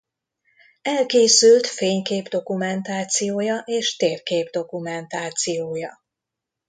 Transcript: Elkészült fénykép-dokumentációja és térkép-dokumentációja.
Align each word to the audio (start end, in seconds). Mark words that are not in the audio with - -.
Elkészült 0.81 1.67
fénykép-dokumentációja 1.67 3.57
és 3.65 3.95
térkép-dokumentációja. 3.95 6.01